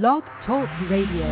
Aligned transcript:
Blog 0.00 0.22
Talk 0.46 0.70
Radio. 0.88 1.26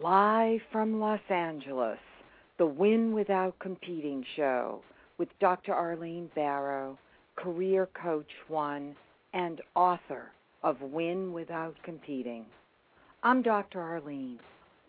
Live 0.00 0.60
from 0.70 1.00
Los 1.00 1.18
Angeles, 1.28 1.98
the 2.58 2.64
Win 2.64 3.12
Without 3.12 3.58
Competing 3.58 4.24
show 4.36 4.80
with 5.18 5.28
Dr. 5.40 5.74
Arlene 5.74 6.30
Barro, 6.36 6.96
career 7.34 7.88
coach 8.00 8.30
one 8.46 8.94
and 9.34 9.60
author 9.74 10.30
of 10.62 10.80
Win 10.80 11.32
Without 11.32 11.74
Competing. 11.82 12.46
I'm 13.24 13.42
Dr. 13.42 13.80
Arlene. 13.80 14.38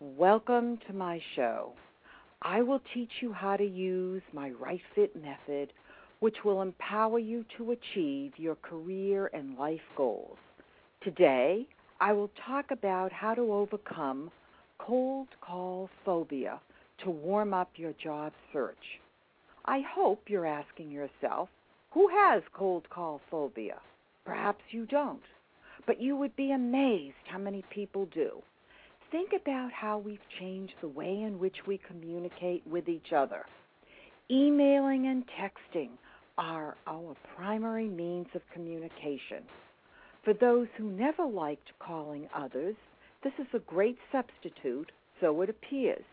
Welcome 0.04 0.78
to 0.86 0.92
my 0.92 1.18
show. 1.34 1.72
I 2.42 2.60
will 2.60 2.82
teach 2.92 3.08
you 3.22 3.32
how 3.32 3.56
to 3.56 3.64
use 3.64 4.20
my 4.34 4.50
Right 4.50 4.82
Fit 4.94 5.16
method, 5.16 5.72
which 6.20 6.36
will 6.44 6.60
empower 6.60 7.18
you 7.18 7.42
to 7.56 7.70
achieve 7.70 8.32
your 8.36 8.56
career 8.56 9.30
and 9.32 9.56
life 9.56 9.80
goals. 9.96 10.36
Today, 11.02 11.66
I 12.02 12.12
will 12.12 12.30
talk 12.46 12.66
about 12.70 13.12
how 13.12 13.32
to 13.32 13.50
overcome 13.50 14.30
cold 14.76 15.28
call 15.40 15.88
phobia 16.04 16.60
to 17.02 17.10
warm 17.10 17.54
up 17.54 17.70
your 17.76 17.94
job 17.94 18.34
search. 18.52 19.00
I 19.64 19.80
hope 19.88 20.24
you're 20.26 20.44
asking 20.44 20.90
yourself, 20.90 21.48
who 21.92 22.08
has 22.08 22.42
cold 22.52 22.90
call 22.90 23.22
phobia? 23.30 23.78
Perhaps 24.26 24.64
you 24.70 24.84
don't, 24.84 25.22
but 25.86 25.98
you 25.98 26.14
would 26.14 26.36
be 26.36 26.52
amazed 26.52 27.14
how 27.26 27.38
many 27.38 27.64
people 27.70 28.06
do. 28.12 28.42
Think 29.14 29.30
about 29.40 29.70
how 29.70 29.98
we've 29.98 30.18
changed 30.40 30.72
the 30.80 30.88
way 30.88 31.22
in 31.22 31.38
which 31.38 31.54
we 31.68 31.78
communicate 31.86 32.66
with 32.66 32.88
each 32.88 33.12
other. 33.16 33.44
Emailing 34.28 35.06
and 35.06 35.22
texting 35.40 35.90
are 36.36 36.76
our 36.88 37.14
primary 37.36 37.86
means 37.86 38.26
of 38.34 38.42
communication. 38.52 39.44
For 40.24 40.34
those 40.34 40.66
who 40.76 40.90
never 40.90 41.24
liked 41.24 41.70
calling 41.78 42.28
others, 42.34 42.74
this 43.22 43.32
is 43.38 43.46
a 43.54 43.60
great 43.60 43.98
substitute, 44.10 44.90
so 45.20 45.42
it 45.42 45.48
appears. 45.48 46.04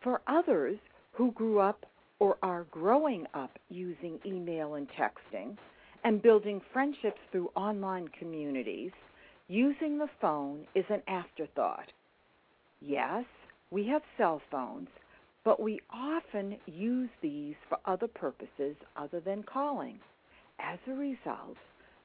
For 0.00 0.20
others 0.28 0.78
who 1.10 1.32
grew 1.32 1.58
up 1.58 1.86
or 2.20 2.36
are 2.40 2.68
growing 2.70 3.26
up 3.34 3.58
using 3.68 4.20
email 4.24 4.74
and 4.74 4.86
texting 4.90 5.56
and 6.04 6.22
building 6.22 6.60
friendships 6.72 7.18
through 7.32 7.50
online 7.56 8.06
communities, 8.16 8.92
using 9.48 9.98
the 9.98 10.10
phone 10.20 10.68
is 10.76 10.84
an 10.88 11.02
afterthought. 11.08 11.88
Yes, 12.80 13.24
we 13.70 13.86
have 13.88 14.02
cell 14.16 14.40
phones, 14.50 14.88
but 15.44 15.60
we 15.60 15.80
often 15.90 16.56
use 16.66 17.10
these 17.20 17.56
for 17.68 17.78
other 17.84 18.06
purposes 18.06 18.76
other 18.96 19.20
than 19.20 19.42
calling. 19.42 19.98
As 20.60 20.78
a 20.86 20.92
result, 20.92 21.56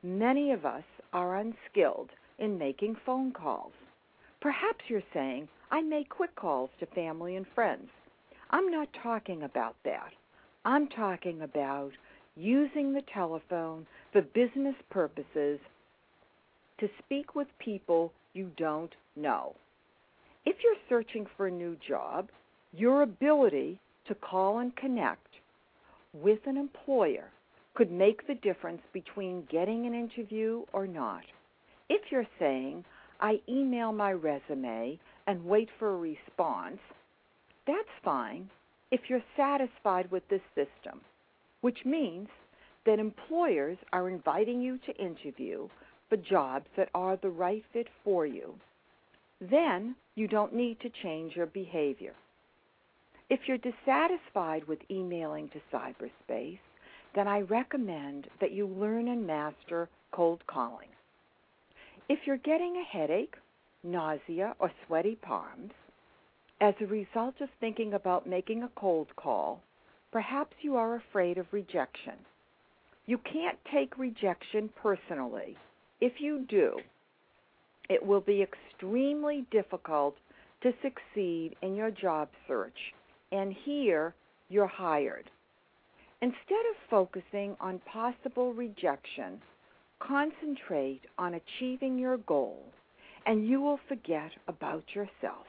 many 0.01 0.51
of 0.51 0.65
us 0.65 0.83
are 1.13 1.37
unskilled 1.37 2.09
in 2.39 2.57
making 2.57 2.95
phone 3.05 3.31
calls. 3.31 3.73
Perhaps 4.41 4.83
you're 4.89 5.03
saying, 5.13 5.47
I 5.71 5.81
make 5.81 6.09
quick 6.09 6.35
calls 6.35 6.69
to 6.79 6.85
family 6.87 7.35
and 7.35 7.45
friends. 7.55 7.89
I'm 8.49 8.69
not 8.69 8.89
talking 9.01 9.43
about 9.43 9.75
that. 9.85 10.11
I'm 10.65 10.87
talking 10.87 11.41
about 11.41 11.91
using 12.35 12.93
the 12.93 13.03
telephone 13.13 13.85
for 14.11 14.21
business 14.21 14.75
purposes 14.89 15.59
to 16.79 16.89
speak 16.99 17.35
with 17.35 17.47
people 17.59 18.11
you 18.33 18.51
don't 18.57 18.93
know. 19.15 19.55
If 20.45 20.57
you're 20.63 20.75
searching 20.89 21.25
for 21.37 21.47
a 21.47 21.51
new 21.51 21.77
job, 21.87 22.29
your 22.73 23.03
ability 23.03 23.79
to 24.07 24.15
call 24.15 24.59
and 24.59 24.75
connect 24.75 25.27
with 26.13 26.39
an 26.45 26.57
employer 26.57 27.29
could 27.75 27.91
make 27.91 28.27
the 28.27 28.35
difference 28.35 28.81
between 28.91 29.47
getting 29.49 29.85
an 29.85 29.93
interview 29.93 30.63
or 30.73 30.85
not. 30.85 31.23
If 31.89 32.01
you're 32.11 32.27
saying, 32.39 32.83
I 33.21 33.39
email 33.47 33.93
my 33.93 34.11
resume 34.11 34.99
and 35.27 35.45
wait 35.45 35.69
for 35.79 35.93
a 35.93 35.97
response, 35.97 36.79
that's 37.65 38.03
fine 38.03 38.49
if 38.91 39.01
you're 39.07 39.23
satisfied 39.37 40.11
with 40.11 40.27
this 40.29 40.41
system, 40.55 40.99
which 41.61 41.79
means 41.85 42.27
that 42.85 42.99
employers 42.99 43.77
are 43.93 44.09
inviting 44.09 44.61
you 44.61 44.77
to 44.79 44.95
interview 44.97 45.69
for 46.09 46.17
jobs 46.17 46.67
that 46.75 46.89
are 46.93 47.17
the 47.17 47.29
right 47.29 47.63
fit 47.71 47.87
for 48.03 48.25
you. 48.25 48.53
Then 49.49 49.95
you 50.15 50.27
don't 50.27 50.53
need 50.53 50.79
to 50.81 50.89
change 51.01 51.35
your 51.35 51.47
behavior. 51.47 52.13
If 53.29 53.41
you're 53.45 53.57
dissatisfied 53.57 54.65
with 54.67 54.79
emailing 54.89 55.49
to 55.49 55.61
cyberspace, 55.73 56.59
then 57.15 57.27
I 57.27 57.41
recommend 57.41 58.27
that 58.39 58.51
you 58.51 58.67
learn 58.67 59.07
and 59.07 59.27
master 59.27 59.89
cold 60.11 60.41
calling. 60.47 60.87
If 62.09 62.19
you're 62.25 62.37
getting 62.37 62.77
a 62.77 62.83
headache, 62.97 63.35
nausea, 63.83 64.55
or 64.59 64.71
sweaty 64.85 65.15
palms 65.15 65.71
as 66.61 66.75
a 66.79 66.85
result 66.85 67.35
of 67.41 67.49
thinking 67.59 67.93
about 67.93 68.27
making 68.27 68.63
a 68.63 68.69
cold 68.75 69.07
call, 69.15 69.61
perhaps 70.11 70.55
you 70.61 70.75
are 70.75 70.95
afraid 70.95 71.37
of 71.37 71.47
rejection. 71.51 72.13
You 73.05 73.17
can't 73.17 73.57
take 73.71 73.97
rejection 73.97 74.69
personally. 74.81 75.57
If 75.99 76.13
you 76.19 76.45
do, 76.47 76.77
it 77.89 78.05
will 78.05 78.21
be 78.21 78.41
extremely 78.43 79.45
difficult 79.51 80.15
to 80.61 80.73
succeed 80.81 81.55
in 81.61 81.75
your 81.75 81.91
job 81.91 82.29
search, 82.47 82.77
and 83.31 83.53
here 83.65 84.13
you're 84.49 84.67
hired. 84.67 85.29
Instead 86.21 86.65
of 86.71 86.89
focusing 86.89 87.55
on 87.59 87.81
possible 87.91 88.53
rejection, 88.53 89.41
concentrate 89.99 91.01
on 91.17 91.33
achieving 91.33 91.97
your 91.97 92.17
goal, 92.17 92.63
and 93.25 93.47
you 93.47 93.61
will 93.61 93.79
forget 93.89 94.31
about 94.47 94.83
yourself. 94.95 95.45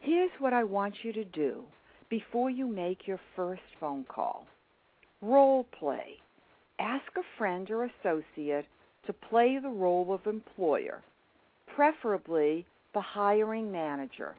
Here's 0.00 0.30
what 0.38 0.52
I 0.52 0.64
want 0.64 0.94
you 1.02 1.12
to 1.14 1.24
do 1.24 1.62
before 2.10 2.50
you 2.50 2.66
make 2.66 3.06
your 3.06 3.20
first 3.34 3.62
phone 3.80 4.04
call 4.04 4.46
role 5.22 5.66
play. 5.78 6.18
Ask 6.78 7.06
a 7.16 7.38
friend 7.38 7.68
or 7.70 7.84
associate 7.84 8.66
to 9.06 9.12
play 9.12 9.58
the 9.58 9.68
role 9.68 10.12
of 10.12 10.26
employer, 10.26 11.02
preferably 11.74 12.66
the 12.94 13.00
hiring 13.00 13.70
manager. 13.70 14.34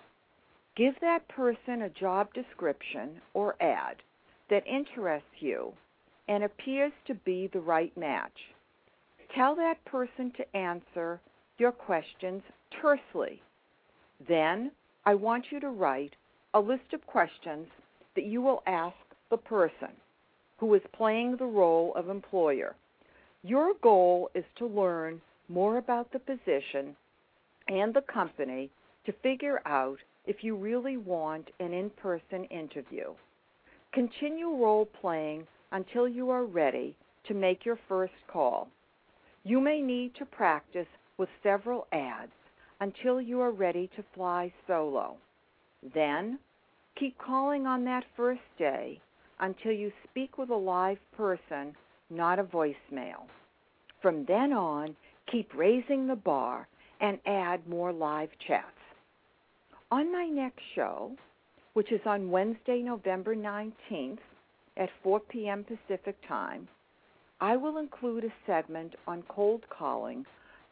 Give 0.76 0.94
that 1.02 1.28
person 1.28 1.82
a 1.82 1.90
job 1.90 2.34
description 2.34 3.22
or 3.34 3.56
ad 3.62 3.98
that 4.50 4.68
interests 4.68 5.28
you 5.40 5.74
and 6.28 6.44
appears 6.44 6.92
to 7.08 7.16
be 7.16 7.50
the 7.52 7.60
right 7.60 7.96
match. 7.98 8.38
Tell 9.36 9.56
that 9.56 9.84
person 9.86 10.32
to 10.38 10.58
answer 10.58 11.20
your 11.58 11.72
questions 11.72 12.44
tersely. 12.82 13.42
Then 14.28 14.72
I 15.06 15.16
want 15.16 15.46
you 15.52 15.60
to 15.60 15.70
write 15.70 16.16
a 16.54 16.60
list 16.60 16.94
of 16.94 17.06
questions 17.08 17.68
that 18.16 18.26
you 18.26 18.42
will 18.42 18.64
ask 18.68 18.96
the 19.30 19.38
person 19.38 19.90
who 20.58 20.74
is 20.74 20.82
playing 20.96 21.38
the 21.38 21.46
role 21.46 21.94
of 21.96 22.10
employer. 22.10 22.76
Your 23.48 23.76
goal 23.82 24.30
is 24.36 24.44
to 24.58 24.66
learn 24.66 25.22
more 25.48 25.78
about 25.78 26.12
the 26.12 26.20
position 26.20 26.98
and 27.70 27.94
the 27.94 28.02
company 28.02 28.70
to 29.06 29.14
figure 29.24 29.62
out 29.66 30.00
if 30.26 30.44
you 30.44 30.58
really 30.58 30.98
want 30.98 31.48
an 31.62 31.72
in 31.72 31.90
person 31.92 32.44
interview. 32.52 33.14
Continue 33.94 34.50
role 34.50 34.86
playing 35.00 35.48
until 35.72 36.10
you 36.10 36.30
are 36.30 36.44
ready 36.44 36.94
to 37.30 37.34
make 37.34 37.66
your 37.66 37.80
first 37.88 38.12
call. 38.28 38.68
You 39.46 39.62
may 39.62 39.82
need 39.82 40.14
to 40.16 40.26
practice 40.26 40.90
with 41.18 41.30
several 41.42 41.88
ads 41.94 42.34
until 42.82 43.22
you 43.22 43.40
are 43.40 43.52
ready 43.52 43.90
to 43.96 44.04
fly 44.14 44.52
solo. 44.68 45.16
Then, 45.94 46.38
keep 47.00 47.18
calling 47.18 47.66
on 47.66 47.86
that 47.86 48.04
first 48.18 48.42
day 48.60 49.00
until 49.40 49.72
you 49.72 49.94
speak 50.04 50.38
with 50.38 50.50
a 50.50 50.54
live 50.54 51.00
person, 51.16 51.78
not 52.10 52.40
a 52.40 52.44
voicemail. 52.44 53.28
From 54.02 54.26
then 54.26 54.54
on, 54.54 54.96
keep 55.32 55.54
raising 55.56 56.08
the 56.08 56.16
bar 56.16 56.68
and 57.02 57.20
add 57.26 57.68
more 57.68 57.92
live 57.92 58.30
chats. 58.48 58.66
On 59.92 60.12
my 60.12 60.26
next 60.26 60.62
show, 60.76 61.12
which 61.74 61.92
is 61.92 62.02
on 62.06 62.32
Wednesday, 62.32 62.82
November 62.82 63.36
19th 63.36 64.20
at 64.78 64.90
4 65.04 65.20
p.m. 65.22 65.64
Pacific 65.64 66.16
Time, 66.28 66.68
I 67.40 67.56
will 67.56 67.78
include 67.78 68.24
a 68.24 68.34
segment 68.46 68.96
on 69.06 69.24
cold 69.28 69.64
calling 69.70 70.26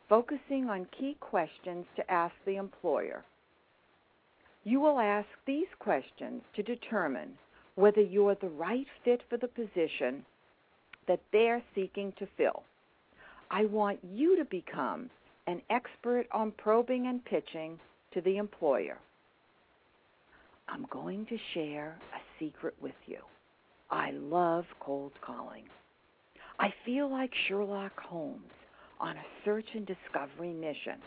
focusing 0.09 0.69
on 0.69 0.87
key 0.97 1.17
questions 1.19 1.85
to 1.95 2.11
ask 2.11 2.33
the 2.45 2.55
employer. 2.57 3.23
You 4.63 4.79
will 4.79 4.99
ask 4.99 5.27
these 5.45 5.67
questions 5.79 6.41
to 6.55 6.63
determine 6.63 7.37
whether 7.75 8.01
you're 8.01 8.35
the 8.35 8.49
right 8.49 8.87
fit 9.03 9.21
for 9.29 9.37
the 9.37 9.47
position 9.47 10.25
that 11.07 11.21
they're 11.31 11.61
seeking 11.73 12.13
to 12.19 12.27
fill. 12.37 12.63
I 13.51 13.65
want 13.65 13.99
you 14.03 14.37
to 14.37 14.45
become 14.45 15.09
an 15.47 15.61
expert 15.69 16.25
on 16.31 16.51
probing 16.51 17.07
and 17.07 17.23
pitching 17.23 17.79
to 18.13 18.21
the 18.21 18.37
employer. 18.37 18.97
I'm 20.67 20.85
going 20.89 21.25
to 21.27 21.37
share 21.53 21.97
a 22.13 22.19
secret 22.39 22.73
with 22.81 22.95
you. 23.05 23.19
I 23.91 24.11
love 24.11 24.65
cold 24.79 25.11
calling. 25.21 25.65
I 26.59 26.73
feel 26.85 27.09
like 27.09 27.31
Sherlock 27.47 27.99
Holmes 27.99 28.51
on 28.99 29.17
a 29.17 29.25
search 29.43 29.67
and 29.75 29.85
discovery 29.85 30.53
mission. 30.53 30.99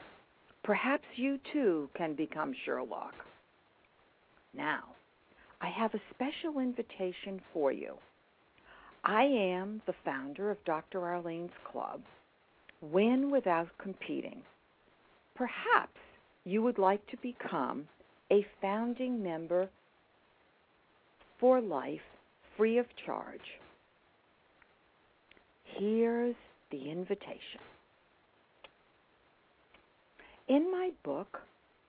Perhaps 0.62 1.04
you 1.16 1.38
too 1.52 1.88
can 1.96 2.14
become 2.14 2.52
Sherlock. 2.64 3.14
Now, 4.54 4.84
I 5.60 5.70
have 5.70 5.94
a 5.94 6.00
special 6.14 6.60
invitation 6.60 7.40
for 7.52 7.72
you. 7.72 7.94
I 9.08 9.22
am 9.22 9.80
the 9.86 9.94
founder 10.04 10.50
of 10.50 10.62
Dr. 10.66 11.00
Arlene's 11.00 11.54
Club, 11.72 12.02
Win 12.82 13.30
Without 13.30 13.68
Competing. 13.78 14.42
Perhaps 15.34 15.96
you 16.44 16.60
would 16.60 16.76
like 16.76 17.00
to 17.06 17.16
become 17.22 17.88
a 18.30 18.44
founding 18.60 19.22
member 19.22 19.70
for 21.40 21.62
life 21.62 22.02
free 22.54 22.76
of 22.76 22.84
charge. 23.06 23.40
Here's 25.64 26.36
the 26.70 26.90
invitation. 26.90 27.62
In 30.48 30.70
my 30.70 30.90
book, 31.02 31.40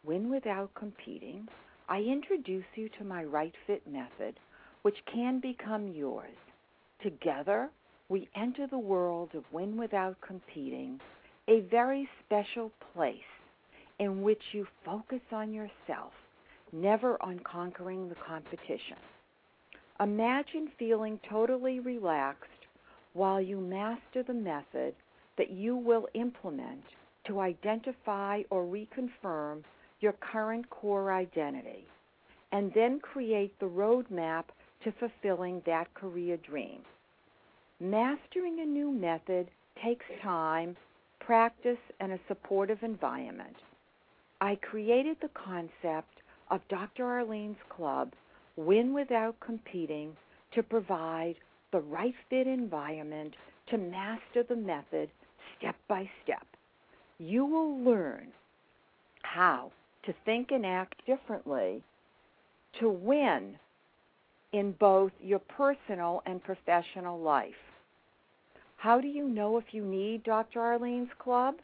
Win 0.06 0.30
Without 0.30 0.74
Competing, 0.74 1.50
I 1.90 2.00
introduce 2.00 2.64
you 2.76 2.88
to 2.98 3.04
my 3.04 3.26
Right 3.26 3.54
Fit 3.68 3.86
method, 3.86 4.40
which 4.84 5.04
can 5.14 5.42
become 5.42 5.90
yours. 5.90 6.38
Together, 7.02 7.70
we 8.10 8.28
enter 8.36 8.68
the 8.68 8.78
world 8.78 9.30
of 9.34 9.44
Win 9.54 9.78
Without 9.78 10.18
Competing, 10.20 11.00
a 11.48 11.62
very 11.62 12.10
special 12.26 12.72
place 12.94 13.16
in 14.00 14.22
which 14.22 14.42
you 14.52 14.68
focus 14.84 15.22
on 15.32 15.54
yourself, 15.54 16.12
never 16.74 17.22
on 17.22 17.40
conquering 17.40 18.10
the 18.10 18.16
competition. 18.16 18.98
Imagine 20.02 20.70
feeling 20.78 21.20
totally 21.30 21.80
relaxed 21.80 22.50
while 23.14 23.42
you 23.42 23.60
master 23.62 24.24
the 24.24 24.34
method 24.34 24.94
that 25.38 25.52
you 25.52 25.76
will 25.76 26.08
implement 26.14 26.84
to 27.28 27.40
identify 27.40 28.42
or 28.50 28.66
reconfirm 28.66 29.64
your 30.02 30.14
current 30.14 30.70
core 30.70 31.14
identity, 31.14 31.86
and 32.52 32.72
then 32.74 33.00
create 33.00 33.58
the 33.60 33.66
roadmap 33.66 34.46
to 34.84 34.92
fulfilling 34.94 35.62
that 35.66 35.94
career 35.94 36.38
dream. 36.38 36.82
Mastering 37.80 38.60
a 38.60 38.66
new 38.66 38.92
method 38.92 39.48
takes 39.84 40.06
time, 40.22 40.76
practice, 41.20 41.78
and 42.00 42.12
a 42.12 42.20
supportive 42.28 42.84
environment. 42.84 43.56
I 44.42 44.56
created 44.56 45.18
the 45.22 45.30
concept 45.30 46.22
of 46.50 46.62
Dr. 46.70 47.06
Arlene's 47.06 47.58
Club, 47.70 48.14
Win 48.56 48.94
Without 48.94 49.40
Competing, 49.40 50.16
to 50.54 50.64
provide 50.64 51.36
the 51.72 51.80
right 51.80 52.16
fit 52.30 52.48
environment 52.48 53.36
to 53.70 53.78
master 53.78 54.44
the 54.48 54.56
method 54.56 55.10
step 55.58 55.76
by 55.88 56.10
step 56.24 56.46
you 57.20 57.46
will 57.46 57.78
learn 57.80 58.28
how 59.24 59.72
to 60.04 60.14
think 60.26 60.52
and 60.52 60.66
act 60.66 60.96
differently 61.06 61.84
to 62.80 62.90
win 62.90 63.60
in 64.54 64.74
both 64.80 65.12
your 65.22 65.40
personal 65.40 66.22
and 66.26 66.44
professional 66.44 67.20
life. 67.20 67.54
How 68.78 69.02
do 69.02 69.08
you 69.08 69.28
know 69.28 69.58
if 69.58 69.66
you 69.72 69.84
need 69.84 70.24
Dr. 70.24 70.60
Arlene's 70.60 71.12
Club? 71.20 71.56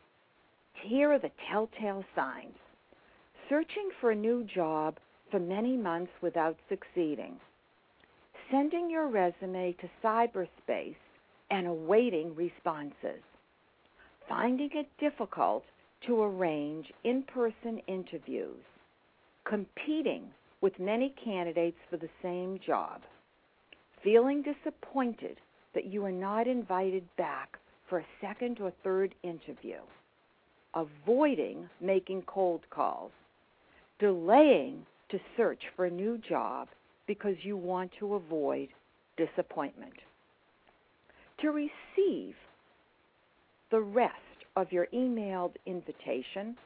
Here 0.83 1.11
are 1.11 1.19
the 1.19 1.31
telltale 1.49 2.03
signs. 2.15 2.57
Searching 3.49 3.89
for 4.01 4.11
a 4.11 4.15
new 4.15 4.43
job 4.43 4.97
for 5.31 5.39
many 5.39 5.77
months 5.77 6.11
without 6.21 6.57
succeeding. 6.69 7.37
Sending 8.51 8.89
your 8.89 9.07
resume 9.07 9.75
to 9.79 9.89
cyberspace 10.03 10.95
and 11.49 11.67
awaiting 11.67 12.35
responses 12.35 13.21
finding 14.27 14.69
it 14.73 14.87
difficult 14.99 15.63
to 16.07 16.21
arrange 16.21 16.91
in 17.03 17.23
person 17.23 17.79
interviews, 17.87 18.63
competing 19.47 20.23
with 20.65 20.79
many 20.79 21.13
candidates 21.23 21.77
for 21.91 21.97
the 21.97 22.09
same 22.23 22.59
job, 22.65 23.01
feeling 24.03 24.41
disappointed 24.41 25.37
that 25.75 25.85
you 25.85 26.03
are 26.03 26.11
not 26.11 26.47
invited 26.47 27.03
back 27.17 27.59
for 27.87 27.99
a 27.99 28.05
second 28.19 28.59
or 28.59 28.73
third 28.83 29.13
interview, 29.21 29.77
avoiding 30.73 31.69
making 31.79 32.23
cold 32.23 32.61
calls, 32.71 33.11
delaying 33.99 34.83
to 35.11 35.19
search 35.37 35.61
for 35.75 35.85
a 35.85 35.91
new 35.91 36.17
job 36.27 36.67
because 37.05 37.35
you 37.43 37.55
want 37.55 37.91
to 37.99 38.15
avoid 38.15 38.67
disappointment. 39.17 39.93
To 41.41 41.49
receive 41.49 42.33
the 43.69 43.81
rest 43.81 44.15
of 44.55 44.71
your 44.71 44.87
emailed 44.91 45.53
invitation, 45.67 46.57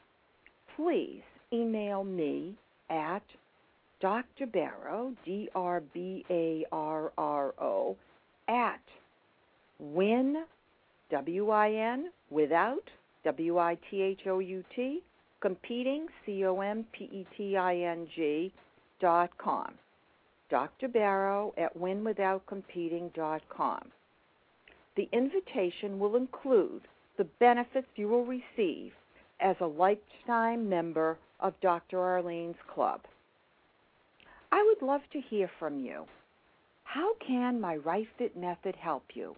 please 0.78 1.24
email 1.52 2.06
me 2.06 2.56
at 2.90 3.24
Dr. 4.02 4.48
Barro, 4.48 5.14
D 5.26 5.50
R 5.54 5.82
B 5.94 6.26
A 6.30 6.66
R 6.72 7.12
R 7.18 7.54
O, 7.60 7.98
at 8.48 8.80
win, 9.80 10.46
W 11.12 11.50
I 11.50 11.72
N, 11.72 12.10
without, 12.30 12.90
W 13.26 13.58
I 13.58 13.78
T 13.90 14.02
H 14.02 14.22
O 14.28 14.40
U 14.40 14.64
T, 14.76 15.04
competing, 15.42 16.08
C 16.26 16.46
O 16.46 16.62
M 16.62 16.86
P 16.94 17.04
E 17.06 17.28
T 17.36 17.58
I 17.58 17.76
N 17.76 18.08
G, 18.16 18.54
dot 19.02 19.32
com. 19.38 19.74
Dr. 20.50 20.88
Barro 20.88 21.54
at 21.58 21.78
winwithoutcompeting.com. 21.78 23.92
The 24.96 25.10
invitation 25.14 26.00
will 26.00 26.16
include 26.16 26.88
the 27.18 27.26
benefits 27.40 27.86
you 27.96 28.08
will 28.08 28.26
receive 28.26 28.94
as 29.40 29.56
a 29.62 29.68
lifetime 29.68 30.68
member 30.68 31.20
of 31.40 31.54
Dr. 31.62 32.00
Arlene's 32.00 32.58
Club. 32.74 33.02
I 34.52 34.64
would 34.64 34.82
love 34.86 35.02
to 35.14 35.22
hear 35.22 35.50
from 35.60 35.80
you. 35.80 36.06
How 36.84 37.14
can 37.26 37.62
my 37.62 37.76
Right 37.76 38.08
Fit 38.18 38.36
method 38.36 38.76
help 38.76 39.04
you? 39.14 39.36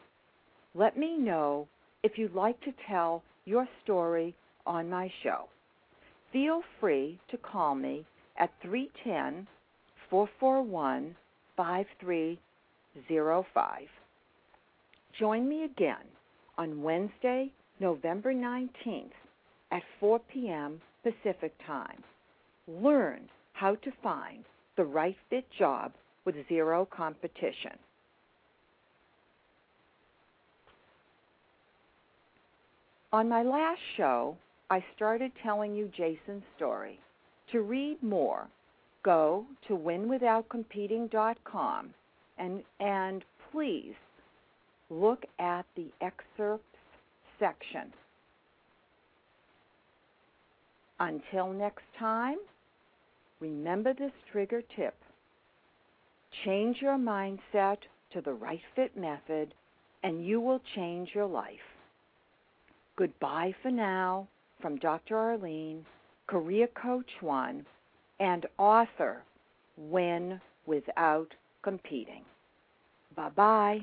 Let 0.74 0.98
me 0.98 1.18
know 1.18 1.68
if 2.02 2.18
you'd 2.18 2.34
like 2.34 2.60
to 2.62 2.74
tell 2.88 3.22
your 3.46 3.68
story 3.84 4.34
on 4.66 4.90
my 4.90 5.12
show. 5.22 5.50
Feel 6.32 6.64
free 6.80 7.20
to 7.30 7.38
call 7.38 7.76
me 7.76 8.06
at 8.38 8.54
310 8.62 9.48
441 10.10 11.16
5305. 11.58 13.82
Join 15.20 15.50
me 15.50 15.66
again 15.66 16.08
on 16.58 16.82
Wednesday, 16.82 17.52
November 17.80 18.34
19th 18.34 19.12
at 19.72 19.84
4 20.00 20.20
p.m. 20.34 20.82
Pacific 21.04 21.54
Time. 21.68 22.02
Learn 22.68 23.30
how 23.54 23.76
to 23.76 23.92
find 24.02 24.46
the 24.78 24.84
right 24.84 25.16
fit 25.30 25.46
job 25.58 25.94
with 26.26 26.36
zero 26.48 26.88
competition. 26.92 27.78
On 33.14 33.28
my 33.28 33.44
last 33.44 33.82
show, 33.98 34.38
I 34.70 34.82
started 34.96 35.34
telling 35.44 35.76
you 35.76 35.92
Jason's 35.98 36.44
story. 36.56 36.98
To 37.52 37.60
read 37.62 38.02
more, 38.02 38.48
go 39.04 39.46
to 39.68 39.74
winwithoutcompeting.com 39.74 41.94
and, 42.38 42.64
and 42.80 43.26
please 43.52 43.96
look 44.90 45.26
at 45.40 45.66
the 45.76 45.88
excerpts 46.00 46.64
section. 47.38 47.92
Until 51.02 51.52
next 51.52 51.84
time, 52.00 52.38
Remember 53.42 53.94
this 53.94 54.12
trigger 54.32 54.62
tip. 54.76 54.94
Change 56.46 56.78
your 56.80 56.98
mindset 56.98 57.78
to 58.14 58.22
the 58.22 58.34
right 58.34 58.62
fit 58.76 58.96
method, 58.96 59.54
and 60.04 60.26
you 60.26 60.40
will 60.40 60.62
change 60.76 61.10
your 61.14 61.26
life. 61.26 61.50
Goodbye 62.98 63.54
for 63.62 63.72
now 63.72 64.28
from 64.62 64.78
Dr. 64.78 65.18
Arlene, 65.18 65.86
career 66.28 66.68
coach 66.82 67.10
one, 67.20 67.66
and 68.20 68.46
author 68.58 69.24
Win 69.76 70.40
Without 70.68 71.34
Competing. 71.64 72.24
Bye 73.16 73.30
bye. 73.30 73.82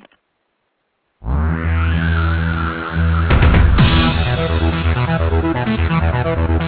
Thank 5.68 6.62
you. 6.62 6.67